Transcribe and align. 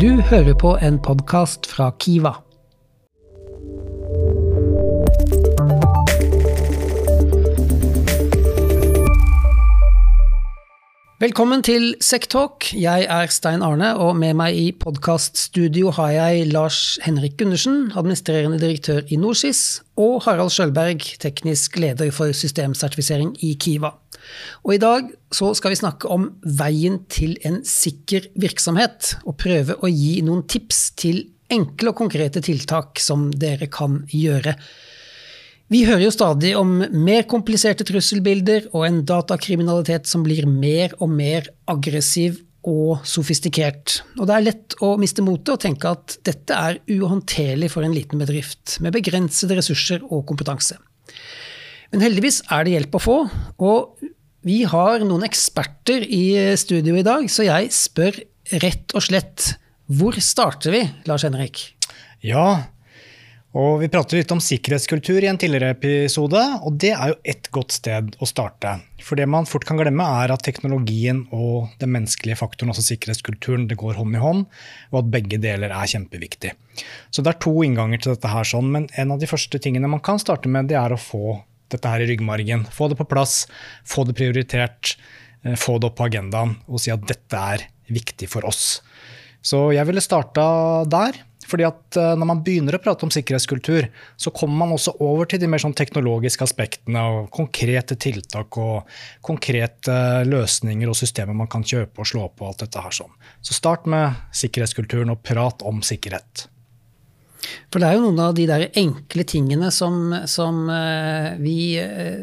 Du 0.00 0.20
hører 0.20 0.54
på 0.58 0.76
en 0.82 0.98
podkast 1.02 1.66
fra 1.70 1.90
Kiva. 1.98 2.43
Velkommen 11.24 11.62
til 11.64 11.94
Sektalk. 12.04 12.66
Jeg 12.76 13.06
er 13.08 13.30
Stein 13.32 13.62
Arne, 13.64 13.94
og 13.96 14.10
med 14.20 14.34
meg 14.36 14.58
i 14.60 14.64
podkaststudio 14.76 15.88
har 15.96 16.10
jeg 16.12 16.50
Lars 16.50 16.98
Henrik 17.00 17.38
Gundersen, 17.40 17.94
administrerende 17.96 18.58
direktør 18.60 19.08
i 19.08 19.16
Norsis, 19.16 19.80
og 19.96 20.18
Harald 20.26 20.52
Sjølberg, 20.52 21.06
teknisk 21.22 21.78
leder 21.80 22.12
for 22.12 22.34
systemsertifisering 22.36 23.30
i 23.40 23.54
Kiva. 23.56 23.94
Og 24.66 24.74
I 24.74 24.82
dag 24.82 25.08
så 25.32 25.54
skal 25.56 25.72
vi 25.72 25.80
snakke 25.80 26.12
om 26.12 26.28
veien 26.44 27.00
til 27.08 27.38
en 27.48 27.62
sikker 27.64 28.28
virksomhet, 28.44 29.14
og 29.24 29.38
prøve 29.40 29.78
å 29.80 29.88
gi 29.88 30.18
noen 30.26 30.44
tips 30.44 30.90
til 31.00 31.22
enkle 31.48 31.94
og 31.94 32.02
konkrete 32.04 32.44
tiltak 32.44 33.00
som 33.00 33.30
dere 33.32 33.70
kan 33.72 34.02
gjøre. 34.12 34.58
Vi 35.72 35.84
hører 35.88 36.04
jo 36.04 36.12
stadig 36.12 36.52
om 36.58 36.76
mer 36.92 37.24
kompliserte 37.28 37.86
trusselbilder 37.88 38.68
og 38.74 38.84
en 38.84 38.98
datakriminalitet 39.08 40.08
som 40.10 40.24
blir 40.26 40.44
mer 40.48 40.92
og 41.00 41.08
mer 41.12 41.48
aggressiv 41.70 42.42
og 42.68 43.04
sofistikert. 43.08 44.00
Og 44.18 44.28
det 44.28 44.34
er 44.36 44.44
lett 44.44 44.76
å 44.84 44.94
miste 45.00 45.24
motet 45.24 45.54
og 45.54 45.62
tenke 45.64 45.92
at 45.96 46.18
dette 46.24 46.56
er 46.56 46.80
uhåndterlig 46.88 47.70
for 47.72 47.84
en 47.84 47.94
liten 47.96 48.20
bedrift 48.20 48.78
med 48.84 48.94
begrensede 48.96 49.56
ressurser 49.58 50.04
og 50.08 50.24
kompetanse. 50.28 50.76
Men 51.92 52.04
heldigvis 52.04 52.42
er 52.52 52.64
det 52.64 52.76
hjelp 52.76 52.96
å 52.98 53.02
få, 53.02 53.16
og 53.64 54.06
vi 54.44 54.62
har 54.68 55.04
noen 55.06 55.24
eksperter 55.24 56.04
i 56.04 56.24
studio 56.60 56.96
i 57.00 57.04
dag, 57.06 57.28
så 57.32 57.46
jeg 57.46 57.72
spør 57.72 58.18
rett 58.60 58.92
og 58.96 59.04
slett 59.06 59.54
hvor 59.88 60.16
starter 60.20 60.72
vi, 60.72 60.80
Lars 61.08 61.24
Henrik? 61.24 61.66
Ja, 62.24 62.73
og 63.54 63.78
Vi 63.78 63.86
pratet 63.86 64.16
litt 64.18 64.32
om 64.34 64.40
sikkerhetskultur 64.42 65.22
i 65.22 65.28
en 65.30 65.38
tidligere 65.38 65.76
episode, 65.76 66.40
og 66.66 66.74
det 66.82 66.90
er 66.90 67.12
jo 67.12 67.18
et 67.30 67.46
godt 67.54 67.76
sted 67.76 68.16
å 68.18 68.26
starte. 68.26 68.72
For 68.98 69.14
det 69.14 69.28
man 69.30 69.46
fort 69.46 69.66
kan 69.68 69.78
glemme, 69.78 70.02
er 70.02 70.32
at 70.34 70.42
teknologien 70.42 71.20
og 71.30 71.70
den 71.78 71.92
menneskelige 71.94 72.40
faktoren, 72.40 72.72
altså 72.72 72.82
sikkerhetskulturen, 72.88 73.68
det 73.70 73.78
går 73.78 74.00
hånd 74.00 74.18
i 74.18 74.22
hånd, 74.22 74.44
og 74.90 74.98
at 75.04 75.12
begge 75.12 75.38
deler 75.38 75.70
er 75.70 75.92
kjempeviktig. 75.92 76.50
Så 77.14 77.22
det 77.22 77.30
er 77.30 77.42
to 77.46 77.54
innganger 77.62 78.02
til 78.02 78.16
dette 78.16 78.32
her, 78.32 78.48
sånn, 78.48 78.72
men 78.74 78.88
en 78.98 79.14
av 79.14 79.22
de 79.22 79.30
første 79.30 79.60
tingene 79.62 79.92
man 79.92 80.02
kan 80.02 80.18
starte 80.18 80.50
med, 80.50 80.66
det 80.72 80.80
er 80.80 80.96
å 80.96 80.98
få 80.98 81.36
dette 81.70 81.90
her 81.90 82.02
i 82.02 82.08
ryggmargen. 82.10 82.66
Få 82.74 82.88
det 82.90 82.98
på 82.98 83.06
plass, 83.06 83.44
få 83.86 84.02
det 84.08 84.16
prioritert, 84.18 84.96
eh, 85.44 85.54
få 85.54 85.78
det 85.78 85.92
opp 85.92 86.00
på 86.00 86.08
agendaen 86.08 86.56
og 86.66 86.82
si 86.82 86.90
at 86.94 87.06
dette 87.06 87.44
er 87.54 87.68
viktig 87.86 88.28
for 88.34 88.46
oss. 88.50 88.80
Så 89.44 89.68
jeg 89.76 89.84
ville 89.86 90.02
starta 90.02 90.44
der. 90.88 91.20
Fordi 91.48 91.66
at 91.68 91.98
eh, 92.00 92.14
Når 92.18 92.30
man 92.30 92.42
begynner 92.44 92.76
å 92.76 92.82
prate 92.82 93.06
om 93.06 93.12
sikkerhetskultur, 93.12 93.88
så 94.16 94.32
kommer 94.34 94.64
man 94.64 94.74
også 94.76 94.96
over 95.04 95.28
til 95.28 95.42
de 95.42 95.50
mer 95.50 95.62
sånn 95.62 95.76
teknologiske 95.76 96.46
aspektene 96.46 97.04
og 97.10 97.28
konkrete 97.34 97.98
tiltak 98.00 98.58
og 98.60 98.96
konkrete 99.24 100.24
løsninger 100.28 100.90
og 100.90 100.98
systemer 100.98 101.36
man 101.36 101.50
kan 101.50 101.66
kjøpe 101.66 102.02
og 102.02 102.10
slå 102.10 102.28
på. 102.32 102.48
alt 102.48 102.64
dette 102.64 102.80
her 102.80 102.94
sånn. 102.94 103.12
Så 103.44 103.56
start 103.56 103.86
med 103.90 104.16
sikkerhetskulturen 104.34 105.12
og 105.12 105.22
prat 105.24 105.64
om 105.66 105.82
sikkerhet. 105.84 106.48
For 107.68 107.82
det 107.82 107.88
er 107.88 107.98
jo 107.98 108.06
noen 108.06 108.20
av 108.24 108.32
de 108.36 108.46
der 108.48 108.62
enkle 108.80 109.24
tingene 109.28 109.68
som, 109.74 110.14
som 110.30 110.62
uh, 110.70 111.34
vi 111.36 111.76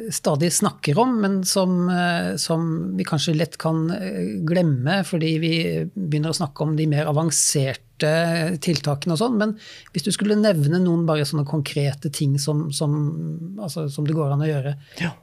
stadig 0.09 0.49
snakker 0.55 0.97
om, 0.97 1.13
men 1.21 1.35
som, 1.45 1.75
som, 2.41 2.71
vi 2.97 3.05
kanskje 3.05 3.35
lett 3.37 3.59
kan 3.61 3.83
glemme 4.47 5.01
fordi 5.05 5.31
vi 5.43 5.53
begynner 5.93 6.33
å 6.33 6.39
snakke 6.41 6.65
om 6.65 6.73
de 6.79 6.89
mer 6.89 7.11
avanserte 7.11 7.90
tiltakene 8.63 9.15
og 9.15 9.21
sånn. 9.21 9.35
Men 9.39 9.55
hvis 9.93 10.05
du 10.07 10.11
skulle 10.15 10.39
nevne 10.39 10.81
noen 10.81 11.03
bare 11.09 11.27
sånne 11.27 11.45
konkrete 11.47 12.11
ting 12.13 12.37
som, 12.41 12.69
som, 12.75 12.95
altså, 13.61 13.87
som 13.91 14.07
det 14.07 14.15
går 14.17 14.33
an 14.35 14.45
å 14.45 14.49
gjøre? 14.49 14.77
Ja. 15.01 15.13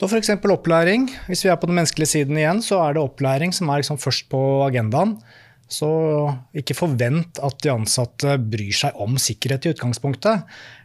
Da 0.00 0.08
F.eks. 0.08 0.32
opplæring. 0.50 1.06
Hvis 1.28 1.44
vi 1.46 1.52
er 1.52 1.58
på 1.60 1.68
den 1.70 1.78
menneskelige 1.78 2.10
siden 2.16 2.38
igjen, 2.40 2.62
så 2.64 2.80
er 2.82 2.96
det 2.96 3.04
opplæring 3.04 3.54
som 3.54 3.70
er 3.70 3.82
liksom 3.82 4.00
først 4.02 4.26
på 4.32 4.40
agendaen. 4.66 5.16
Så 5.72 5.88
ikke 6.58 6.76
forvent 6.76 7.38
at 7.40 7.60
de 7.64 7.70
ansatte 7.72 8.36
bryr 8.42 8.74
seg 8.76 8.98
om 9.00 9.14
sikkerhet 9.20 9.68
i 9.68 9.72
utgangspunktet. 9.72 10.42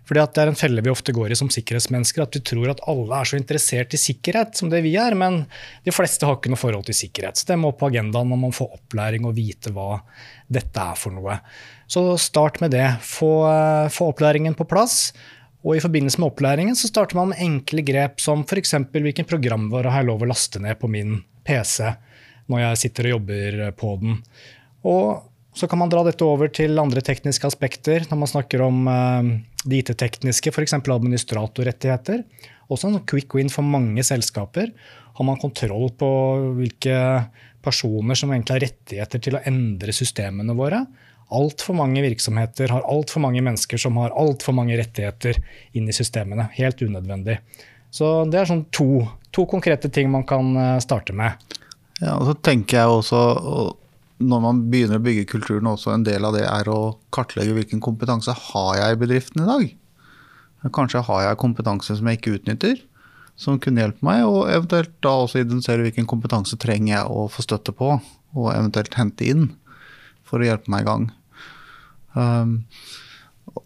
Fordi 0.08 0.24
Det 0.24 0.42
er 0.42 0.52
en 0.52 0.56
felle 0.56 0.84
vi 0.84 0.92
ofte 0.92 1.12
går 1.12 1.34
i 1.34 1.36
som 1.36 1.50
sikkerhetsmennesker, 1.52 2.24
at 2.24 2.36
vi 2.38 2.44
tror 2.48 2.72
at 2.72 2.84
alle 2.88 3.18
er 3.18 3.28
så 3.28 3.38
interessert 3.40 3.94
i 3.94 4.00
sikkerhet 4.00 4.56
som 4.56 4.70
det 4.72 4.80
vi 4.86 4.96
er, 4.96 5.16
men 5.20 5.42
de 5.84 5.92
fleste 5.92 6.26
har 6.26 6.38
ikke 6.38 6.54
noe 6.54 6.62
forhold 6.62 6.88
til 6.88 6.96
sikkerhet. 6.96 7.36
Så 7.36 7.50
det 7.50 7.60
må 7.60 7.74
på 7.76 7.90
agendaen 7.90 8.32
når 8.32 8.40
man 8.46 8.56
får 8.56 8.78
opplæring 8.80 9.28
og 9.28 9.36
vite 9.36 9.74
hva 9.76 10.00
dette 10.48 10.80
er 10.80 10.96
for 10.96 11.12
noe. 11.12 11.40
Så 11.92 12.06
start 12.20 12.62
med 12.64 12.72
det. 12.72 12.88
Få, 13.04 13.32
få 13.92 14.12
opplæringen 14.14 14.56
på 14.56 14.68
plass. 14.70 15.12
Og 15.68 15.76
I 15.76 15.84
forbindelse 15.84 16.22
med 16.22 16.32
opplæringen 16.32 16.78
så 16.80 16.88
starter 16.88 17.18
man 17.20 17.34
med 17.34 17.44
enkle 17.44 17.84
grep 17.84 18.22
som 18.24 18.46
f.eks. 18.48 18.78
hvilken 18.94 19.28
programvare 19.28 19.92
har 19.92 20.06
jeg 20.06 20.12
lov 20.12 20.24
å 20.24 20.30
laste 20.30 20.62
ned 20.64 20.80
på 20.80 20.88
min 20.92 21.20
PC 21.48 21.90
når 22.48 22.62
jeg 22.64 22.80
sitter 22.86 23.10
og 23.10 23.18
jobber 23.18 23.58
på 23.76 23.96
den. 24.00 24.22
Og 24.88 25.26
så 25.58 25.68
kan 25.70 25.82
man 25.82 25.90
dra 25.90 26.04
dette 26.06 26.26
over 26.26 26.52
til 26.54 26.78
andre 26.82 27.02
tekniske 27.06 27.50
aspekter 27.50 28.06
når 28.12 28.22
man 28.22 28.30
snakker 28.30 28.62
om 28.66 28.86
uh, 28.86 29.32
det 29.66 29.82
IT-tekniske, 29.82 30.54
f.eks. 30.54 30.78
administratorrettigheter. 30.78 32.24
Også 32.70 32.92
en 32.92 33.02
quick 33.10 33.34
win 33.38 33.50
for 33.52 33.66
mange 33.66 34.04
selskaper. 34.06 34.70
Har 35.18 35.26
man 35.26 35.40
kontroll 35.42 35.90
på 35.98 36.10
hvilke 36.60 36.98
personer 37.66 38.18
som 38.18 38.32
egentlig 38.32 38.56
har 38.56 38.66
rettigheter 38.68 39.24
til 39.24 39.38
å 39.38 39.44
endre 39.50 39.96
systemene 39.96 40.56
våre? 40.58 40.84
Altfor 41.34 41.76
mange 41.76 42.04
virksomheter 42.06 42.72
har 42.72 42.86
altfor 42.88 43.24
mange 43.26 43.42
mennesker 43.44 43.82
som 43.82 43.98
har 44.00 44.14
altfor 44.16 44.56
mange 44.56 44.78
rettigheter 44.80 45.40
inn 45.76 45.90
i 45.90 45.96
systemene. 45.96 46.48
Helt 46.56 46.84
unødvendig. 46.86 47.40
Så 47.92 48.28
det 48.30 48.40
er 48.40 48.48
sånn 48.48 48.68
to, 48.76 49.02
to 49.36 49.48
konkrete 49.50 49.90
ting 49.92 50.12
man 50.14 50.24
kan 50.28 50.54
eh, 50.56 50.78
starte 50.84 51.16
med. 51.18 51.36
Ja, 52.00 52.14
og 52.14 52.30
så 52.30 52.38
tenker 52.46 52.78
jeg 52.78 52.96
også 53.00 53.22
når 54.18 54.42
man 54.42 54.62
begynner 54.72 54.98
å 54.98 55.06
bygge 55.06 55.28
kulturen, 55.30 55.70
også 55.70 55.94
en 55.94 56.06
del 56.08 56.26
av 56.26 56.34
det 56.38 56.46
er 56.50 56.70
å 56.74 56.98
kartlegge 57.14 57.54
hvilken 57.58 57.82
kompetanse 57.84 58.34
har 58.34 58.72
jeg 58.80 58.96
i 58.96 59.02
bedriften 59.04 59.44
i 59.44 59.50
dag. 59.50 59.68
Kanskje 60.74 61.04
har 61.06 61.24
jeg 61.24 61.40
kompetanse 61.42 61.96
som 61.98 62.10
jeg 62.10 62.20
ikke 62.20 62.38
utnytter, 62.40 62.80
som 63.38 63.60
kunne 63.62 63.84
hjelpe 63.84 64.06
meg. 64.08 64.24
Og 64.26 64.50
eventuelt 64.50 64.96
da 65.06 65.14
også 65.22 65.44
identifisere 65.44 65.86
hvilken 65.86 66.10
kompetanse 66.10 66.58
trenger 66.60 66.96
jeg 66.96 67.14
å 67.14 67.28
få 67.32 67.46
støtte 67.46 67.76
på, 67.78 67.94
og 68.38 68.50
eventuelt 68.56 68.98
hente 68.98 69.30
inn 69.30 69.52
for 70.28 70.42
å 70.42 70.50
hjelpe 70.50 70.74
meg 70.74 70.84
i 70.84 70.90
gang. 70.90 71.10
Um, 72.18 72.56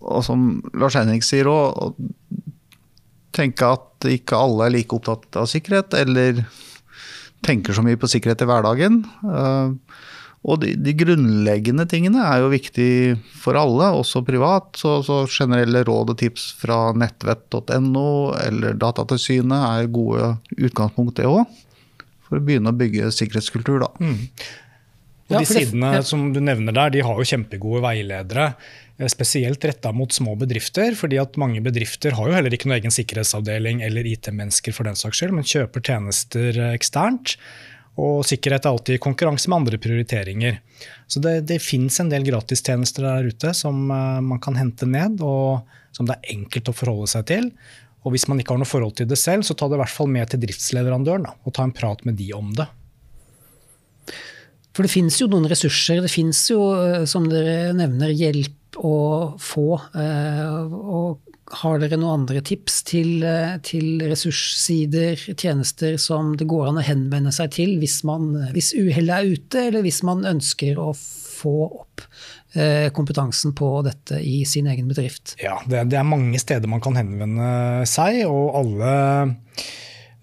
og 0.02 0.22
som 0.28 0.60
Lars 0.78 0.98
Henrik 1.00 1.24
sier 1.26 1.50
òg, 1.50 1.96
tenke 3.32 3.72
at 3.78 4.08
ikke 4.12 4.36
alle 4.36 4.68
er 4.68 4.76
like 4.76 4.96
opptatt 4.96 5.40
av 5.40 5.48
sikkerhet, 5.50 5.96
eller 5.96 6.44
tenker 7.46 7.74
så 7.74 7.84
mye 7.86 8.00
på 8.00 8.10
sikkerhet 8.12 8.44
i 8.44 8.50
hverdagen. 8.50 9.02
Uh, 9.24 9.80
og 10.42 10.58
de, 10.64 10.72
de, 10.74 10.94
grunnleggende 10.98 11.86
tingene 11.90 12.24
er 12.26 12.42
jo 12.42 12.50
viktig 12.50 12.90
for 13.44 13.58
alle, 13.60 13.92
også 13.94 14.24
privat. 14.26 14.72
Så, 14.80 14.98
så 15.06 15.20
generelle 15.30 15.84
råd 15.86 16.16
og 16.16 16.18
tips 16.18 16.48
fra 16.58 16.80
nettvett.no 16.98 18.08
eller 18.42 18.80
Datatilsynet 18.82 19.68
er 19.68 19.92
gode 19.94 20.34
utgangspunkt, 20.58 21.20
det 21.22 21.30
òg. 21.30 21.46
For 22.26 22.40
å 22.40 22.46
begynne 22.48 22.74
å 22.74 22.80
bygge 22.80 23.12
sikkerhetskultur, 23.14 23.84
da. 23.86 23.92
Mm. 24.02 24.18
Og 25.32 25.38
de 25.38 25.48
sidene 25.48 25.92
som 26.04 26.32
du 26.34 26.42
nevner 26.44 26.76
der, 26.76 26.96
de 26.96 27.04
har 27.06 27.20
jo 27.20 27.28
kjempegode 27.28 27.84
veiledere. 27.86 28.52
Eh, 28.98 29.10
spesielt 29.12 29.64
retta 29.66 29.94
mot 29.96 30.12
små 30.14 30.36
bedrifter, 30.40 30.96
fordi 30.98 31.20
at 31.22 31.38
mange 31.42 31.62
bedrifter 31.64 32.18
har 32.18 32.30
jo 32.30 32.36
heller 32.38 32.54
ikke 32.54 32.70
noen 32.70 32.80
egen 32.80 32.94
sikkerhetsavdeling 32.94 33.86
eller 33.86 34.10
IT-mennesker 34.10 34.76
for 34.76 34.90
den 34.90 34.98
saks 35.00 35.22
skyld, 35.22 35.38
men 35.38 35.48
kjøper 35.48 35.86
tjenester 35.86 36.58
eh, 36.58 36.74
eksternt. 36.78 37.38
Og 38.00 38.24
sikkerhet 38.24 38.66
er 38.66 38.72
alltid 38.72 38.98
i 38.98 39.04
konkurranse 39.04 39.50
med 39.52 39.58
andre 39.62 39.80
prioriteringer. 39.82 40.60
Så 41.12 41.20
det, 41.24 41.42
det 41.50 41.60
fins 41.64 42.00
en 42.00 42.12
del 42.12 42.24
gratistjenester 42.28 43.04
der 43.04 43.28
ute 43.28 43.52
som 43.58 43.84
uh, 43.92 44.22
man 44.24 44.40
kan 44.42 44.56
hente 44.56 44.88
ned, 44.88 45.20
og 45.20 45.68
som 45.96 46.08
det 46.08 46.16
er 46.16 46.38
enkelt 46.38 46.72
å 46.72 46.76
forholde 46.76 47.10
seg 47.12 47.28
til. 47.34 47.50
Og 48.02 48.16
hvis 48.16 48.28
man 48.32 48.40
ikke 48.42 48.56
har 48.56 48.62
noe 48.62 48.70
forhold 48.70 48.96
til 48.98 49.10
det 49.12 49.20
selv, 49.20 49.46
så 49.46 49.54
ta 49.58 49.68
det 49.70 49.78
i 49.78 49.82
hvert 49.84 49.94
fall 49.94 50.10
med 50.10 50.32
til 50.32 50.42
driftsleverandøren 50.42 51.28
da, 51.28 51.36
og 51.44 51.54
ta 51.58 51.68
en 51.68 51.76
prat 51.76 52.02
med 52.08 52.18
de 52.18 52.32
om 52.38 52.54
det. 52.58 52.70
For 54.72 54.88
det 54.88 54.94
finnes 54.94 55.18
jo 55.20 55.28
noen 55.30 55.50
ressurser. 55.52 56.00
Det 56.02 56.12
finnes 56.12 56.40
jo, 56.50 56.62
eh, 56.80 57.04
som 57.10 57.28
dere 57.30 57.74
nevner, 57.76 58.14
hjelp 58.16 58.80
å 58.80 58.96
få. 59.42 59.68
Eh, 60.00 60.72
og 60.72 61.31
har 61.60 61.82
dere 61.82 61.98
noen 62.00 62.22
andre 62.22 62.40
tips 62.46 62.76
til, 62.88 63.24
eh, 63.28 63.58
til, 63.66 64.04
ressurssider, 64.10 65.18
tjenester, 65.36 65.98
som 66.02 66.36
det 66.40 66.48
går 66.50 66.70
an 66.70 66.80
å 66.80 66.86
henvende 66.86 67.32
seg 67.36 67.52
til 67.58 67.72
hvis, 67.82 67.98
man, 68.08 68.32
hvis 68.56 68.70
uhellet 68.78 69.16
er 69.18 69.26
ute, 69.36 69.58
eller 69.68 69.82
hvis 69.86 70.02
man 70.08 70.20
ønsker 70.28 70.80
å 70.82 70.94
få 70.96 71.58
opp 71.68 72.02
eh, 72.56 72.88
kompetansen 72.96 73.52
på 73.58 73.68
dette 73.88 74.16
i 74.24 74.46
sin 74.48 74.68
egen 74.72 74.88
bedrift? 74.92 75.26
Ja, 75.42 75.56
det, 75.68 75.78
det, 75.92 75.98
er 76.00 76.08
mange 76.08 76.40
steder 76.42 76.68
man 76.72 76.84
kan 76.84 76.98
henvende 77.00 77.50
seg, 77.90 78.14
og 78.30 78.46
alle 78.62 78.92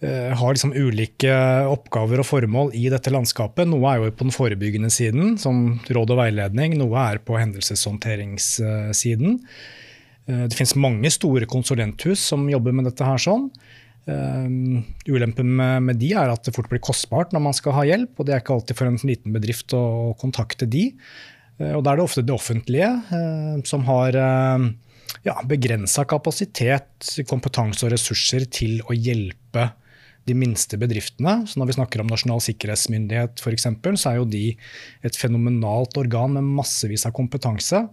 eh, 0.00 0.32
har 0.38 0.50
liksom 0.54 0.76
ulike 0.76 1.32
oppgaver 1.68 2.18
og 2.22 2.28
formål 2.28 2.68
i 2.78 2.88
dette 2.92 3.12
landskapet. 3.14 3.66
Noe 3.68 3.86
er 3.90 3.96
jo 4.00 4.14
på 4.14 4.24
den 4.28 4.36
forebyggende 4.36 4.90
siden, 4.94 5.24
som 5.42 5.54
råd 5.90 6.10
og 6.14 6.18
veiledning. 6.22 6.70
Noe 6.80 6.96
er 7.10 7.16
på 7.20 7.32
hendelseshåndteringssiden. 7.40 9.32
Eh, 10.28 10.44
det 10.46 10.56
finnes 10.58 10.76
mange 10.78 11.10
store 11.12 11.48
konsulenthus 11.50 12.22
som 12.32 12.48
jobber 12.50 12.76
med 12.76 12.88
dette 12.90 13.06
her 13.06 13.20
sånn. 13.22 13.48
Uh, 14.08 14.80
ulempen 15.04 15.50
med, 15.84 15.98
de 16.00 16.14
er 16.16 16.30
at 16.32 16.46
det 16.46 16.54
fort 16.56 16.70
blir 16.70 16.80
kostbart 16.80 17.34
når 17.34 17.42
man 17.44 17.52
skal 17.52 17.74
ha 17.76 17.82
hjelp, 17.84 18.14
og 18.16 18.24
det 18.24 18.32
er 18.32 18.40
ikke 18.40 18.54
alltid 18.54 18.78
for 18.78 18.88
en 18.88 18.96
liten 19.04 19.34
bedrift 19.34 19.74
å, 19.76 20.14
kontakte 20.16 20.64
de. 20.64 20.86
Uh, 21.60 21.74
og 21.76 21.82
da 21.84 21.92
er 21.92 22.00
det 22.00 22.06
ofte 22.06 22.24
det 22.24 22.32
offentlige 22.32 22.88
som 23.68 23.84
har 23.84 24.16
ja, 24.16 25.34
begrensa 25.50 26.06
kapasitet, 26.08 27.10
kompetanse 27.28 27.84
og 27.84 27.92
ressurser 27.92 28.48
til 28.48 28.80
å 28.88 28.96
hjelpe 28.96 29.66
de 30.28 30.36
minste 30.36 30.78
bedriftene. 30.80 31.42
Så 31.48 31.60
når 31.60 31.70
vi 31.70 31.76
snakker 31.76 32.02
om 32.02 32.08
Nasjonal 32.08 32.40
sikkerhetsmyndighet 32.44 33.40
f.eks., 33.44 33.68
så 34.00 34.14
er 34.14 34.20
jo 34.22 34.28
de 34.28 34.44
et 35.04 35.20
fenomenalt 35.20 36.00
organ 36.00 36.36
med 36.36 36.48
massevis 36.62 37.04
av 37.08 37.12
kompetanse. 37.16 37.84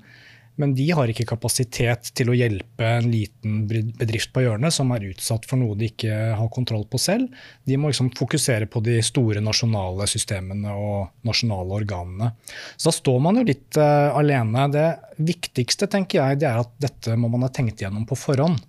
Men 0.62 0.72
de 0.76 0.86
har 0.96 1.10
ikke 1.12 1.28
kapasitet 1.28 2.12
til 2.16 2.30
å 2.32 2.36
hjelpe 2.38 2.88
en 2.88 3.10
liten 3.12 3.66
bedrift 3.68 4.32
på 4.36 4.46
hjørnet 4.46 4.72
som 4.72 4.94
er 4.96 5.04
utsatt 5.10 5.48
for 5.50 5.60
noe 5.60 5.76
de 5.76 5.90
ikke 5.90 6.16
har 6.40 6.52
kontroll 6.54 6.86
på 6.88 7.00
selv. 7.02 7.34
De 7.68 7.76
må 7.80 7.92
liksom 7.92 8.14
fokusere 8.16 8.70
på 8.72 8.80
de 8.86 8.96
store 9.04 9.44
nasjonale 9.44 10.08
systemene 10.08 10.72
og 10.72 11.28
nasjonale 11.28 11.76
organene. 11.82 12.32
Så 12.78 12.88
da 12.88 12.96
står 12.96 13.20
man 13.26 13.42
jo 13.42 13.48
litt 13.50 13.80
uh, 13.82 14.16
alene. 14.16 14.70
Det 14.72 14.88
viktigste 15.28 15.90
tenker 15.92 16.22
jeg, 16.22 16.40
det 16.44 16.48
er 16.48 16.64
at 16.64 16.72
dette 16.88 17.18
må 17.20 17.32
man 17.34 17.44
ha 17.44 17.52
tenkt 17.52 17.84
gjennom 17.84 18.08
på 18.08 18.18
forhånd. 18.20 18.64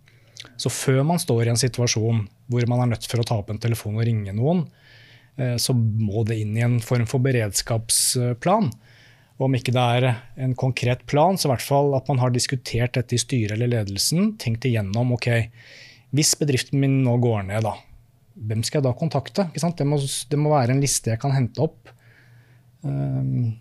Så 0.58 0.72
før 0.72 1.04
man 1.06 1.22
står 1.22 1.46
i 1.46 1.54
en 1.54 1.60
situasjon 1.60 2.24
hvor 2.50 2.66
man 2.70 2.82
er 2.82 2.96
nødt 2.96 3.06
for 3.06 3.22
å 3.22 3.26
ta 3.26 3.38
opp 3.38 3.52
en 3.54 3.62
telefon 3.62 3.98
og 4.00 4.06
ringe 4.08 4.34
noen, 4.34 4.66
uh, 5.38 5.54
så 5.54 5.70
må 5.76 6.26
det 6.26 6.40
inn 6.42 6.58
i 6.58 6.66
en 6.66 6.80
form 6.82 7.06
for 7.06 7.22
beredskapsplan. 7.22 8.72
Om 9.36 9.56
ikke 9.58 9.74
det 9.74 9.82
er 9.98 10.06
en 10.40 10.54
konkret 10.56 11.02
plan, 11.10 11.36
så 11.36 11.48
i 11.48 11.52
hvert 11.52 11.64
fall 11.64 11.92
at 11.98 12.06
man 12.08 12.22
har 12.22 12.32
diskutert 12.32 12.94
dette 12.96 13.16
i 13.16 13.20
styret 13.20 13.56
eller 13.56 13.68
ledelsen. 13.68 14.32
Tenkt 14.40 14.64
igjennom 14.64 15.12
ok, 15.16 15.28
hvis 16.16 16.32
bedriften 16.40 16.80
min 16.80 17.02
nå 17.04 17.18
går 17.20 17.44
ned, 17.50 17.66
da, 17.66 17.74
hvem 18.48 18.64
skal 18.64 18.80
jeg 18.80 18.88
da 18.88 18.96
kontakte? 18.96 19.48
Det 19.52 19.86
må, 19.88 20.00
det, 20.00 20.40
må, 20.40 20.54
være 20.54 20.72
en 20.72 20.82
liste 20.82 21.12
jeg 21.12 21.20
kan 21.20 21.36
hente 21.36 21.64
opp. 21.64 21.92
Um, 22.86 23.54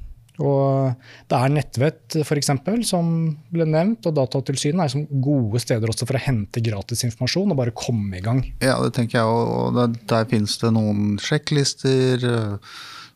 og 0.44 0.95
det 1.31 1.38
er 1.38 1.54
Nettvett 1.54 2.18
f.eks. 2.19 2.50
som 2.88 3.12
ble 3.51 3.68
nevnt, 3.69 4.07
og 4.10 4.18
Datatilsynet 4.18 4.83
er 4.83 4.92
som 4.92 5.06
gode 5.24 5.62
steder 5.63 5.92
også 5.92 6.07
for 6.07 6.19
å 6.19 6.25
hente 6.25 6.63
gratis 6.63 7.06
informasjon 7.07 7.54
og 7.54 7.60
bare 7.62 7.75
komme 7.75 8.19
i 8.19 8.24
gang. 8.24 8.44
Ja, 8.63 8.75
det 8.83 8.95
tenker 8.98 9.22
jeg, 9.22 9.27
og 9.27 9.75
der, 9.77 9.95
der 10.12 10.27
finnes 10.31 10.57
det 10.60 10.74
noen 10.75 11.16
sjekklister. 11.24 12.27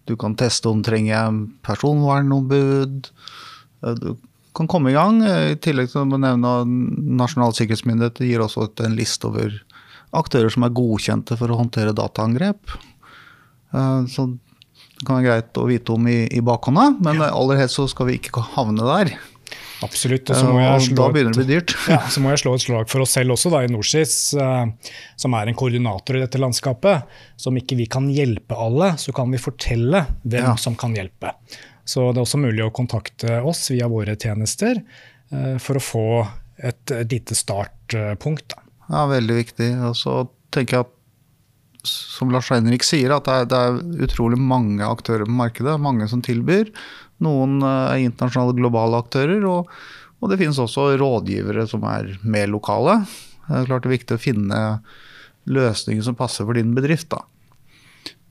Du 0.09 0.15
kan 0.17 0.33
teste 0.37 0.71
om 0.71 0.81
trenger 0.85 1.13
jeg 1.13 1.45
personvernombud. 1.65 3.09
Eh, 3.85 3.95
du 4.01 4.09
kan 4.57 4.69
komme 4.71 4.91
i 4.91 4.97
gang. 4.97 5.21
I 5.21 5.57
tillegg 5.61 5.91
til 5.91 6.01
å 6.01 6.19
nevne 6.19 6.53
Nasjonal 7.19 7.53
sikkerhetsmyndighet 7.55 8.23
gir 8.25 8.43
også 8.43 8.67
en 8.85 8.97
liste 8.97 9.29
over 9.29 9.53
aktører 10.17 10.49
som 10.49 10.65
er 10.65 10.73
godkjente 10.73 11.37
for 11.37 11.53
å 11.53 11.59
håndtere 11.59 11.93
dataangrep. 11.95 12.77
Eh, 13.77 14.05
så 14.09 14.31
det 14.33 15.07
kan 15.07 15.19
være 15.19 15.29
greit 15.29 15.59
å 15.61 15.67
vite 15.69 15.93
om 15.95 16.07
i, 16.11 16.25
i 16.35 16.41
bakhånda, 16.43 16.89
men 16.99 17.21
aller 17.23 17.61
helst 17.61 17.77
så 17.77 17.85
skal 17.87 18.09
vi 18.09 18.17
ikke 18.19 18.43
havne 18.57 18.83
der. 18.83 19.13
Absolutt. 19.85 20.29
Og, 20.35 20.57
og 20.59 20.87
da 20.97 21.07
begynner 21.13 21.35
det 21.35 21.39
å 21.39 21.45
bli 21.45 21.55
dyrt. 21.55 21.75
Ja, 21.91 22.01
så 22.11 22.21
må 22.23 22.33
jeg 22.33 22.41
slå 22.43 22.55
et 22.57 22.63
slag 22.65 22.89
for 22.91 23.05
oss 23.05 23.15
selv 23.15 23.35
også, 23.35 23.51
da, 23.53 23.63
i 23.63 23.71
Norsis, 23.71 24.15
uh, 24.35 24.67
som 25.19 25.37
er 25.39 25.49
en 25.49 25.57
koordinator 25.59 26.19
i 26.19 26.23
dette 26.23 26.41
landskapet. 26.41 27.07
Så 27.39 27.51
om 27.51 27.59
ikke 27.59 27.77
vi 27.79 27.87
kan 27.91 28.09
hjelpe 28.11 28.57
alle, 28.59 28.93
så 28.99 29.15
kan 29.15 29.31
vi 29.31 29.41
fortelle 29.41 30.03
hvem 30.25 30.51
ja. 30.51 30.57
som 30.59 30.75
kan 30.79 30.95
hjelpe. 30.97 31.33
Så 31.87 32.09
det 32.11 32.19
er 32.19 32.27
også 32.27 32.41
mulig 32.41 32.65
å 32.65 32.73
kontakte 32.75 33.39
oss 33.47 33.69
via 33.71 33.87
våre 33.89 34.17
tjenester 34.19 34.81
uh, 34.83 35.55
for 35.61 35.79
å 35.79 35.83
få 35.83 36.07
et, 36.59 36.83
et 36.91 37.15
lite 37.15 37.37
startpunkt. 37.37 38.51
Da. 38.53 38.65
Ja, 38.89 39.05
veldig 39.09 39.43
viktig. 39.43 39.73
Og 39.87 39.95
så 39.97 40.21
tenker 40.53 40.79
jeg 40.79 40.87
at 40.87 40.95
som 41.87 42.31
Lars 42.33 42.49
Henrik 42.51 42.83
sier, 42.83 43.13
at 43.15 43.27
det 43.27 43.35
er, 43.35 43.45
det 43.47 43.59
er 43.59 44.07
utrolig 44.09 44.39
mange 44.41 44.83
aktører 44.83 45.23
på 45.23 45.37
markedet. 45.37 45.77
Mange 45.79 46.09
som 46.11 46.23
tilbyr. 46.25 46.73
Noen 47.25 47.59
eh, 47.61 47.95
er 47.95 48.05
internasjonale, 48.07 48.55
globale 48.57 49.01
aktører. 49.03 49.43
Og, 49.49 49.71
og 50.19 50.31
det 50.31 50.39
finnes 50.41 50.59
også 50.61 50.91
rådgivere 50.99 51.67
som 51.69 51.85
er 51.89 52.15
mer 52.23 52.49
lokale. 52.51 53.01
Det 53.47 53.63
er 53.63 53.69
klart 53.69 53.85
det 53.85 53.91
er 53.91 53.97
viktig 53.97 54.17
å 54.17 54.21
finne 54.21 54.61
løsninger 55.49 56.05
som 56.05 56.17
passer 56.17 56.45
for 56.47 56.57
din 56.57 56.75
bedrift. 56.77 57.09
Da. 57.11 57.23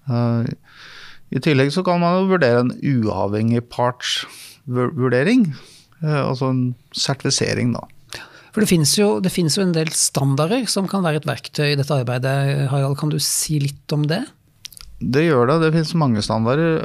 Eh, 0.08 0.50
I 1.34 1.42
tillegg 1.44 1.72
så 1.74 1.84
kan 1.86 2.00
man 2.02 2.20
jo 2.20 2.32
vurdere 2.32 2.64
en 2.64 2.74
uavhengig 2.76 3.66
partsvurdering. 3.72 5.50
Eh, 6.02 6.22
altså 6.22 6.52
en 6.52 6.64
sertifisering, 6.96 7.74
da. 7.76 7.84
For 8.54 8.64
det 8.64 8.70
finnes, 8.70 8.94
jo, 8.96 9.18
det 9.22 9.30
finnes 9.30 9.54
jo 9.58 9.62
en 9.66 9.74
del 9.76 9.90
standarder 9.94 10.64
som 10.70 10.88
kan 10.90 11.04
være 11.04 11.20
et 11.20 11.28
verktøy 11.28 11.66
i 11.68 11.78
dette 11.78 11.94
arbeidet. 11.94 12.70
Harald, 12.72 12.96
kan 12.98 13.12
du 13.12 13.18
si 13.22 13.60
litt 13.62 13.92
om 13.94 14.06
det? 14.08 14.22
Det 14.98 15.28
gjør 15.28 15.50
det. 15.50 15.58
Det 15.62 15.74
finnes 15.76 15.92
mange 16.00 16.22
standarder. 16.24 16.80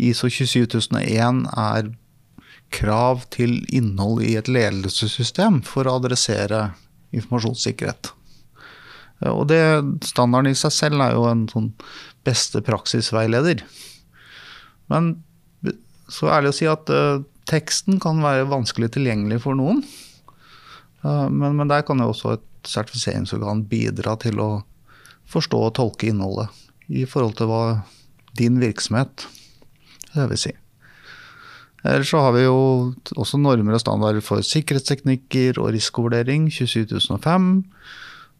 ISO 0.00 0.28
27001 0.28 1.46
er 1.56 1.90
krav 2.74 3.24
til 3.34 3.60
innhold 3.74 4.22
i 4.24 4.36
et 4.38 4.48
ledelsessystem 4.48 5.60
for 5.66 5.86
å 5.86 5.96
adressere 6.00 6.70
informasjonssikkerhet. 7.14 8.12
Og 9.28 9.46
det, 9.50 9.60
standarden 10.06 10.54
i 10.54 10.58
seg 10.58 10.72
selv 10.72 11.02
er 11.04 11.16
jo 11.16 11.26
en 11.28 11.44
sånn 11.50 11.72
beste 12.24 12.62
praksisveileder. 12.64 13.64
Men 14.90 15.12
så 16.10 16.30
ærlig 16.34 16.54
å 16.54 16.56
si 16.56 16.68
at 16.70 16.90
uh, 16.90 17.20
teksten 17.48 18.00
kan 18.02 18.20
være 18.24 18.48
vanskelig 18.50 18.92
tilgjengelig 18.96 19.40
for 19.46 19.58
noen. 19.58 19.82
Men, 21.02 21.56
men, 21.56 21.68
der 21.70 21.84
kan 21.86 22.00
jo 22.02 22.10
også 22.12 22.34
et 22.36 22.46
sertifiseringsorgan 22.68 23.64
bidra 23.70 24.16
til 24.20 24.40
å 24.42 24.50
forstå 25.30 25.60
og 25.68 25.76
tolke 25.78 26.10
innholdet 26.10 26.50
i 26.90 27.06
forhold 27.08 27.38
til 27.38 27.48
hva 27.48 27.62
din 28.36 28.58
virksomhet 28.60 29.24
det 30.12 30.26
vil 30.32 30.42
si. 30.42 30.52
Ellers 31.86 32.10
så 32.12 32.20
har 32.20 32.34
vi 32.36 32.44
jo 32.44 32.58
også 33.16 33.40
normer 33.40 33.78
og 33.78 33.80
standarder 33.80 34.20
for 34.24 34.44
sikkerhetsteknikker 34.44 35.62
og 35.62 35.70
risikovurdering 35.72 36.50
27005. 36.52 37.46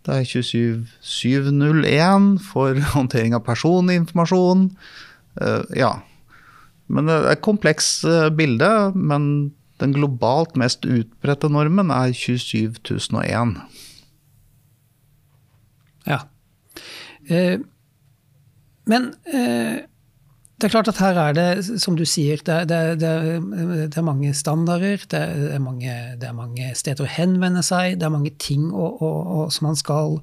Det 0.05 0.17
er 0.17 0.29
27701 0.29 2.29
for 2.51 2.77
håndtering 2.95 3.37
av 3.37 3.45
personinformasjon. 3.47 4.69
Uh, 5.41 5.63
ja, 5.77 5.95
men 6.91 7.09
det 7.09 7.17
er 7.17 7.33
et 7.35 7.45
komplekst 7.45 8.05
eh, 8.09 8.29
bilde, 8.35 8.71
men 8.95 9.53
den 9.81 9.95
globalt 9.97 10.57
mest 10.61 10.85
utbredte 10.85 11.49
normen 11.53 11.93
er 11.95 12.13
27001. 12.17 13.55
Ja. 16.09 16.25
Eh, 17.31 17.63
men 18.91 19.13
eh, 19.31 19.87
det 20.61 20.69
er 20.69 20.75
klart 20.75 20.91
at 20.93 21.01
her 21.01 21.17
er 21.17 21.33
det, 21.37 21.81
som 21.81 21.95
du 21.97 22.05
sier, 22.05 22.43
det, 22.45 22.59
det, 22.69 22.81
det, 23.01 23.13
det 23.89 23.97
er 23.97 24.05
mange 24.05 24.35
standarder. 24.37 25.01
Det 25.09 25.21
er 25.55 25.63
mange, 25.63 25.89
er 25.89 26.37
mange, 26.37 26.75
steder 26.77 27.07
å 27.07 27.09
henvende 27.09 27.63
seg. 27.65 27.97
Det 27.97 28.05
er 28.05 28.13
mange 28.13 28.35
ting 28.37 28.67
å, 28.69 28.91
å, 29.01 29.11
å, 29.39 29.47
som 29.55 29.71
man 29.71 29.81
skal 29.81 30.19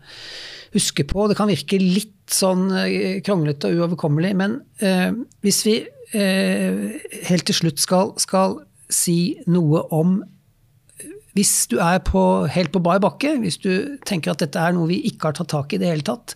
huske 0.76 1.08
på. 1.10 1.26
Det 1.26 1.40
kan 1.40 1.50
virke 1.50 1.82
litt 1.82 2.14
sånn 2.30 2.70
eh, 2.84 3.18
kronglete 3.26 3.72
og 3.72 3.82
uoverkommelig, 3.82 4.36
men 4.38 4.60
eh, 4.84 5.10
hvis 5.42 5.64
vi 5.66 5.78
helt 6.14 7.44
til 7.50 7.56
slutt 7.56 7.82
skal, 7.84 8.14
skal, 8.22 8.62
si 8.88 9.36
noe 9.52 9.82
om 9.92 10.22
Hvis 11.36 11.68
du 11.68 11.76
er 11.84 12.00
på, 12.08 12.22
helt 12.48 12.72
på 12.72 12.80
bar 12.80 13.02
bakke, 13.04 13.34
hvis 13.42 13.60
du 13.60 14.00
tenker 14.08 14.32
at 14.32 14.40
dette 14.42 14.58
er 14.58 14.72
noe 14.74 14.88
vi 14.88 15.02
ikke 15.10 15.28
har 15.28 15.36
tatt 15.38 15.52
tak 15.52 15.74
i 15.74 15.76
i 15.76 15.82
det 15.82 15.92
hele 15.92 16.06
tatt, 16.08 16.34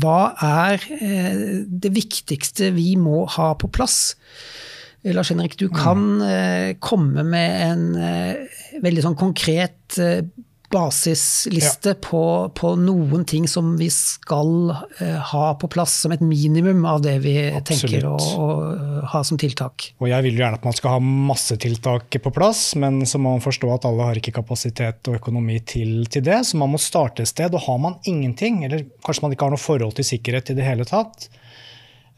hva 0.00 0.32
er 0.40 0.82
eh, 0.96 1.44
det 1.68 1.92
viktigste 1.92 2.72
vi 2.74 2.96
må 2.96 3.26
ha 3.36 3.52
på 3.60 3.68
plass? 3.68 4.16
Lars 5.04 5.30
Henrik, 5.30 5.54
du 5.60 5.68
kan 5.70 6.20
eh, 6.24 6.72
komme 6.80 7.22
med 7.28 7.60
en 7.68 7.84
eh, 8.00 8.58
veldig 8.82 9.04
sånn 9.04 9.18
konkret 9.20 10.00
basisliste 10.70 11.88
ja. 11.88 11.96
på, 12.00 12.22
på, 12.54 12.72
noen 12.76 13.24
ting 13.28 13.48
som 13.48 13.70
vi 13.78 13.88
skal 13.92 14.72
uh, 14.74 15.18
ha 15.30 15.44
på 15.60 15.70
plass 15.72 15.94
som 16.02 16.12
et 16.12 16.20
minimum 16.24 16.84
av 16.88 17.00
det 17.04 17.16
vi 17.24 17.34
Absolutt. 17.48 17.68
tenker 17.68 18.06
å, 18.08 18.16
å, 18.16 18.48
ha 19.14 19.22
som 19.24 19.40
tiltak. 19.40 19.90
Og 20.02 20.10
Jeg 20.10 20.26
vil 20.26 20.36
jo 20.36 20.44
gjerne 20.44 20.60
at 20.60 20.68
man 20.68 20.76
skal 20.76 20.98
ha 20.98 21.00
masse 21.02 21.56
tiltak 21.60 22.20
på 22.22 22.34
plass, 22.34 22.74
men 22.80 23.00
så 23.08 23.20
må 23.20 23.36
man 23.36 23.44
forstå 23.44 23.72
at 23.74 23.88
alle 23.88 24.10
har 24.10 24.20
ikke 24.20 24.36
kapasitet 24.40 25.08
og 25.08 25.18
økonomi 25.22 25.60
til, 25.64 26.02
til 26.12 26.26
det. 26.28 26.42
Så 26.50 26.60
man 26.60 26.74
må 26.74 26.82
starte 26.82 27.24
et 27.24 27.32
sted. 27.32 27.54
Og 27.54 27.64
har 27.64 27.80
man 27.82 27.98
ingenting, 28.08 28.62
eller 28.68 28.84
kanskje 29.06 29.24
man 29.24 29.36
ikke 29.36 29.48
har 29.48 29.56
noe 29.56 29.62
forhold 29.62 29.96
til 29.98 30.06
sikkerhet 30.06 30.52
i 30.52 30.58
det 30.58 30.68
hele 30.68 30.86
tatt, 30.88 31.30
eh, 31.30 31.44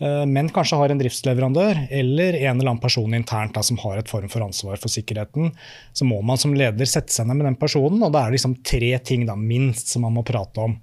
men 0.00 0.49
kanskje 0.49 0.78
har 0.80 0.92
en 0.92 1.00
driftsleverandør 1.00 1.83
eller 1.92 2.37
en 2.38 2.54
eller 2.54 2.71
annen 2.71 2.80
person 2.80 3.12
internt 3.16 3.52
da, 3.52 3.61
som 3.61 3.76
har 3.83 3.99
et 4.00 4.09
form 4.09 4.30
for 4.33 4.45
ansvar 4.47 4.80
for 4.80 4.88
sikkerheten, 4.88 5.50
så 5.92 6.07
må 6.09 6.23
man 6.25 6.40
som 6.40 6.54
leder 6.57 6.88
sette 6.88 7.12
seg 7.12 7.28
ned 7.28 7.37
med 7.37 7.50
den 7.50 7.59
personen, 7.61 8.00
og 8.00 8.14
da 8.14 8.23
er 8.23 8.30
det 8.33 8.38
liksom 8.38 8.57
tre 8.64 8.95
ting 9.04 9.26
da, 9.28 9.37
minst 9.37 9.92
som 9.92 10.07
man 10.07 10.16
må 10.16 10.25
prate 10.25 10.64
om. 10.64 10.78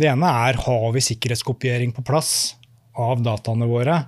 Det 0.00 0.08
ene 0.08 0.32
er 0.48 0.56
har 0.64 0.88
vi 0.94 1.04
sikkerhetskopiering 1.04 1.92
på 1.92 2.06
plass 2.08 2.54
av 2.96 3.20
dataene 3.20 3.68
våre. 3.68 3.98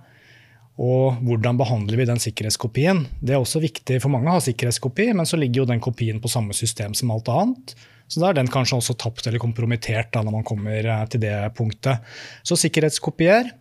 Og 0.80 1.18
hvordan 1.20 1.58
behandler 1.60 2.00
vi 2.00 2.08
den 2.08 2.20
sikkerhetskopien? 2.22 3.04
Det 3.20 3.34
er 3.36 3.42
også 3.42 3.60
viktig, 3.60 3.98
for 4.00 4.12
mange 4.12 4.30
å 4.32 4.38
ha 4.38 4.42
sikkerhetskopi, 4.42 5.10
men 5.12 5.28
så 5.28 5.36
ligger 5.36 5.62
jo 5.62 5.68
den 5.68 5.82
kopien 5.84 6.20
på 6.22 6.30
samme 6.32 6.56
system 6.56 6.96
som 6.96 7.12
alt 7.12 7.28
annet. 7.28 7.74
Så 8.08 8.20
da 8.20 8.30
er 8.30 8.36
den 8.36 8.50
kanskje 8.52 8.78
også 8.80 8.96
tapt 9.00 9.28
eller 9.28 9.40
kompromittert 9.40 10.10
da, 10.12 10.24
når 10.24 10.34
man 10.34 10.46
kommer 10.48 10.80
eh, 10.80 11.04
til 11.12 11.22
det 11.22 11.36
punktet. 11.56 12.02
Så 12.44 12.58
sikkerhetskopier, 12.60 13.52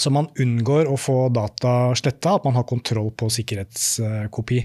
så 0.00 0.12
man 0.14 0.30
unngår 0.40 0.88
å 0.88 0.98
få 1.00 1.26
data 1.34 1.92
sletta, 1.98 2.36
at 2.38 2.46
man 2.46 2.56
har 2.56 2.68
kontroll 2.68 3.10
på 3.16 3.28
sikkerhetskopi. 3.32 4.62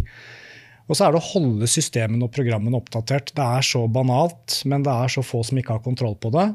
Og 0.87 0.95
så 0.95 1.03
er 1.03 1.13
det 1.13 1.19
å 1.19 1.29
holde 1.33 1.67
systemene 1.67 2.23
og 2.23 2.31
programmene 2.31 2.79
oppdatert. 2.79 3.33
Det 3.35 3.43
er 3.43 3.65
så 3.65 3.81
banalt, 3.91 4.61
men 4.71 4.85
det 4.85 4.93
er 4.93 5.11
så 5.11 5.23
få 5.25 5.41
som 5.43 5.59
ikke 5.59 5.75
har 5.75 5.83
kontroll 5.83 6.15
på 6.23 6.31
det. 6.31 6.45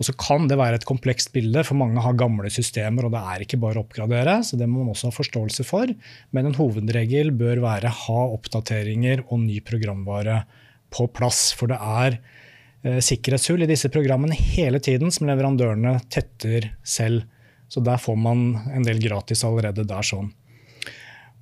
Og 0.00 0.08
så 0.08 0.14
kan 0.16 0.48
det 0.48 0.56
være 0.56 0.80
et 0.80 0.86
komplekst 0.88 1.34
bilde, 1.34 1.60
for 1.68 1.76
mange 1.76 2.00
har 2.00 2.16
gamle 2.16 2.48
systemer, 2.52 3.04
og 3.04 3.12
det 3.12 3.20
er 3.20 3.44
ikke 3.44 3.60
bare 3.60 3.82
å 3.82 3.84
oppgradere. 3.84 4.38
så 4.40 4.56
Det 4.56 4.68
må 4.70 4.80
man 4.80 4.94
også 4.94 5.10
ha 5.10 5.18
forståelse 5.18 5.68
for. 5.68 5.92
Men 6.32 6.48
en 6.48 6.56
hovedregel 6.56 7.34
bør 7.36 7.60
være 7.66 7.92
ha 8.06 8.22
oppdateringer 8.38 9.26
og 9.28 9.44
ny 9.44 9.60
programvare 9.60 10.40
på 10.94 11.10
plass. 11.12 11.50
For 11.52 11.68
det 11.68 11.76
er 11.76 12.16
eh, 12.16 13.04
sikkerhetshull 13.04 13.68
i 13.68 13.68
disse 13.68 13.92
programmene 13.92 14.38
hele 14.56 14.80
tiden 14.80 15.12
som 15.12 15.28
leverandørene 15.28 15.98
tetter 16.08 16.72
selv. 16.80 17.28
Så 17.74 17.82
der 17.82 17.98
får 17.98 18.14
man 18.14 18.46
en 18.70 18.84
del 18.86 19.00
gratis 19.02 19.42
allerede 19.42 19.82
der 19.90 20.06
sånn. 20.06 20.28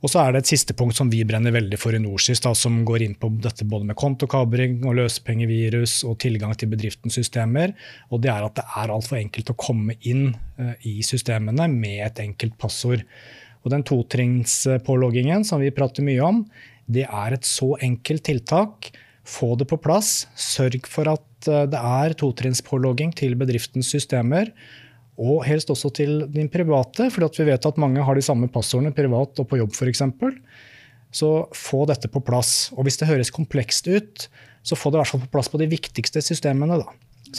Og 0.03 0.11
så 0.11 0.19
er 0.19 0.33
det 0.33 0.41
et 0.43 0.51
siste 0.51 0.75
punkt 0.75 0.97
som 0.99 1.11
vi 1.13 1.21
brenner 1.27 1.55
veldig 1.55 1.79
for 1.79 1.95
i 1.95 2.01
Norsis, 2.03 2.41
da, 2.43 2.51
som 2.59 2.81
går 2.87 3.05
inn 3.05 3.15
på 3.21 3.29
dette 3.45 3.67
både 3.69 3.87
med 3.87 3.99
kontokabring 3.99 4.81
og 4.81 4.97
løsepengevirus 4.99 6.01
og 6.09 6.17
tilgang 6.25 6.57
til 6.59 6.73
bedriftens 6.73 7.21
systemer. 7.21 7.77
Og 8.11 8.25
det 8.25 8.33
er 8.33 8.49
at 8.49 8.57
det 8.59 8.65
er 8.81 8.95
altfor 8.97 9.21
enkelt 9.21 9.53
å 9.53 9.59
komme 9.61 9.95
inn 10.01 10.33
uh, 10.59 10.75
i 10.89 10.97
systemene 11.07 11.69
med 11.71 12.01
et 12.09 12.25
enkelt 12.25 12.59
passord. 12.59 13.05
Og 13.63 13.71
den 13.77 13.87
totringspåloggingen 13.87 15.47
som 15.47 15.63
vi 15.63 15.71
prater 15.75 16.03
mye 16.09 16.27
om, 16.27 16.43
det 16.91 17.07
er 17.07 17.37
et 17.37 17.47
så 17.47 17.77
enkelt 17.79 18.27
tiltak. 18.27 18.91
Få 19.23 19.53
det 19.61 19.69
på 19.71 19.79
plass. 19.85 20.25
Sørg 20.35 20.89
for 20.91 21.13
at 21.13 21.53
uh, 21.53 21.63
det 21.71 21.79
er 21.79 22.19
totrinnspålogging 22.19 23.15
til 23.23 23.39
bedriftens 23.39 23.95
systemer. 23.95 24.51
Og 25.21 25.43
helst 25.45 25.71
også 25.73 25.91
til 25.93 26.23
din 26.33 26.49
private, 26.49 27.11
for 27.13 27.29
vi 27.37 27.51
vet 27.51 27.67
at 27.69 27.81
mange 27.81 28.05
har 28.05 28.17
de 28.17 28.25
samme 28.25 28.49
passordene 28.49 28.95
privat 28.97 29.43
og 29.43 29.49
på 29.49 29.59
jobb 29.61 29.75
f.eks. 29.77 30.03
Så 31.13 31.29
få 31.53 31.85
dette 31.91 32.09
på 32.09 32.23
plass. 32.25 32.73
Og 32.73 32.87
hvis 32.87 32.97
det 32.97 33.11
høres 33.11 33.33
komplekst 33.35 33.91
ut, 33.93 34.29
så 34.65 34.79
få 34.79 34.91
det 34.91 34.97
i 34.97 35.03
hvert 35.03 35.13
fall 35.13 35.25
på 35.27 35.35
plass 35.35 35.53
på 35.53 35.61
de 35.61 35.69
viktigste 35.69 36.23
systemene. 36.25 36.81
Da. 36.81 36.89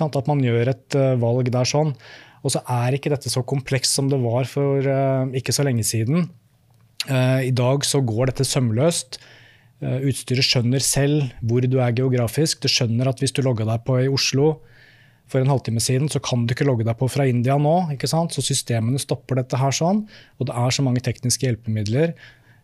At 0.05 0.29
man 0.29 0.43
gjør 0.45 0.69
et 0.69 0.97
uh, 0.99 1.15
valg 1.21 1.49
der 1.53 1.65
sånn. 1.65 1.95
Og 2.43 2.53
så 2.53 2.61
er 2.69 2.93
ikke 2.93 3.09
dette 3.13 3.31
så 3.31 3.41
komplekst 3.47 3.97
som 3.97 4.11
det 4.11 4.19
var 4.21 4.45
for 4.51 4.85
uh, 4.85 5.25
ikke 5.33 5.55
så 5.55 5.65
lenge 5.65 5.85
siden. 5.87 6.27
Uh, 7.07 7.41
I 7.41 7.53
dag 7.55 7.87
så 7.87 8.03
går 8.05 8.29
dette 8.29 8.47
sømløst. 8.47 9.21
Utstyret 9.83 10.45
skjønner 10.47 10.79
selv 10.79 11.33
hvor 11.43 11.65
du 11.67 11.81
er 11.83 11.95
geografisk. 11.97 12.61
Det 12.63 12.69
skjønner 12.71 13.09
at 13.09 13.19
hvis 13.19 13.33
du 13.35 13.41
logger 13.43 13.67
deg 13.67 13.81
på 13.83 13.97
i 13.99 14.07
Oslo, 14.07 14.61
for 15.33 15.41
en 15.41 15.49
halvtime 15.49 15.81
siden, 15.81 16.11
så 16.11 16.21
kan 16.23 16.45
du 16.45 16.53
ikke 16.53 16.67
logge 16.67 16.85
deg 16.85 16.97
på 16.99 17.09
fra 17.11 17.25
India 17.29 17.57
nå. 17.59 17.75
ikke 17.95 18.09
sant? 18.09 18.35
Så 18.35 18.45
systemene 18.45 19.01
stopper 19.01 19.41
dette 19.41 19.59
her 19.59 19.73
sånn. 19.73 20.03
Og 20.37 20.49
det 20.49 20.55
er 20.61 20.75
så 20.75 20.85
mange 20.85 21.03
tekniske 21.05 21.47
hjelpemidler. 21.47 22.13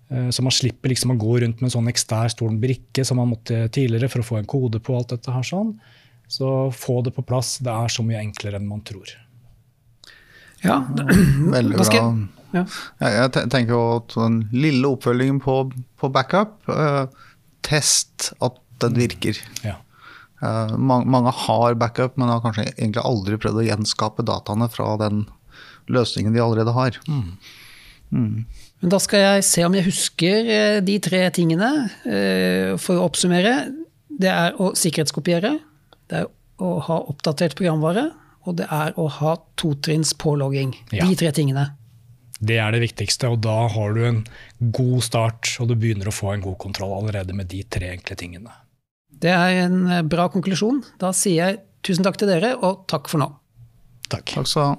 Eh, 0.10 0.30
så 0.34 0.46
man 0.46 0.56
slipper 0.56 0.94
liksom 0.94 1.16
å 1.16 1.20
gå 1.22 1.40
rundt 1.44 1.62
med 1.62 1.70
en 1.70 1.78
sånn 1.80 1.90
ekstern 1.92 2.32
stor 2.34 2.54
brikke 2.62 3.06
som 3.06 3.22
man 3.22 3.32
måtte 3.34 3.66
tidligere 3.76 4.12
for 4.12 4.24
å 4.24 4.30
få 4.30 4.40
en 4.42 4.50
kode 4.50 4.82
på 4.84 4.98
alt 4.98 5.16
dette 5.16 5.34
her 5.34 5.46
sånn. 5.46 5.74
Så 6.30 6.70
få 6.76 7.00
det 7.06 7.16
på 7.16 7.26
plass. 7.26 7.58
Det 7.66 7.74
er 7.74 7.90
så 7.94 8.06
mye 8.06 8.22
enklere 8.22 8.62
enn 8.62 8.70
man 8.70 8.86
tror. 8.86 9.16
Ja, 10.62 10.82
Veldig 11.58 11.80
bra. 11.80 12.04
Ja. 12.50 12.64
Jeg 13.06 13.32
tenker 13.54 13.76
jo 13.76 13.84
at 14.00 14.16
den 14.18 14.42
lille 14.54 14.90
oppfølgingen 14.90 15.38
på, 15.44 15.62
på 16.02 16.10
backup, 16.14 16.58
eh, 16.74 17.06
test 17.66 18.32
at 18.42 18.58
den 18.82 18.98
virker. 18.98 19.38
Ja. 19.66 19.78
Uh, 20.40 20.78
mange 20.80 21.34
har 21.36 21.76
backup, 21.76 22.16
men 22.18 22.32
har 22.32 22.44
kanskje 22.44 22.70
egentlig 22.72 23.04
aldri 23.04 23.40
prøvd 23.42 23.60
å 23.60 23.68
gjenskape 23.68 24.24
dataene 24.28 24.70
fra 24.72 24.94
den 25.02 25.26
løsningen 25.92 26.36
de 26.36 26.44
allerede 26.44 26.76
har. 26.76 27.00
Mm. 27.10 27.34
Mm. 28.10 28.46
Men 28.80 28.94
da 28.94 29.00
skal 29.04 29.26
jeg 29.26 29.46
se 29.46 29.66
om 29.68 29.76
jeg 29.76 29.86
husker 29.86 30.48
eh, 30.50 30.78
de 30.86 30.96
tre 31.04 31.26
tingene. 31.36 31.72
Uh, 32.06 32.78
for 32.82 32.98
å 32.98 33.10
oppsummere. 33.10 33.58
Det 34.20 34.32
er 34.32 34.56
å 34.60 34.72
sikkerhetskopiere. 34.78 35.58
Det 36.10 36.24
er 36.24 36.30
å 36.60 36.72
ha 36.88 37.02
oppdatert 37.12 37.58
programvare. 37.60 38.10
Og 38.48 38.56
det 38.62 38.70
er 38.72 38.96
å 39.00 39.10
ha 39.20 39.36
totrinns 39.60 40.16
pålogging. 40.18 40.74
Ja. 40.96 41.04
De 41.06 41.20
tre 41.20 41.34
tingene. 41.36 41.68
Det 42.40 42.56
er 42.64 42.72
det 42.72 42.80
viktigste, 42.86 43.34
og 43.34 43.42
da 43.44 43.66
har 43.68 43.96
du 43.98 44.06
en 44.08 44.20
god 44.72 45.04
start, 45.04 45.58
og 45.60 45.68
du 45.68 45.76
begynner 45.76 46.08
å 46.08 46.16
få 46.16 46.32
en 46.32 46.44
god 46.46 46.56
kontroll 46.62 46.96
allerede 46.96 47.36
med 47.36 47.50
de 47.52 47.66
tre 47.68 47.92
enkle 47.98 48.16
tingene. 48.20 48.54
Det 49.20 49.32
er 49.36 49.66
en 49.66 49.82
eh, 49.92 50.04
bra 50.08 50.30
konklusjon. 50.32 50.84
Da 51.02 51.12
sier 51.16 51.40
jeg 51.44 51.60
tusen 51.84 52.06
takk 52.08 52.20
til 52.20 52.32
dere, 52.32 52.56
og 52.64 52.86
takk 52.92 53.12
for 53.12 53.20
nå. 53.22 53.28
Takk. 54.10 54.32
Takk 54.32 54.48
skal 54.48 54.64
du 54.64 54.68
ha. 54.70 54.76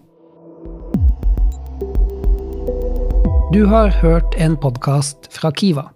Du 3.50 3.64
har 3.66 3.90
hørt 4.00 4.36
en 4.38 4.56
podkast 4.56 5.26
fra 5.34 5.50
Kiva. 5.52 5.90